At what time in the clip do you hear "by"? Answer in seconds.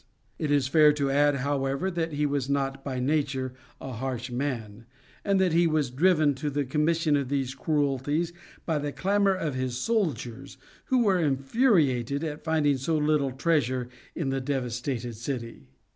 2.83-2.99, 8.65-8.79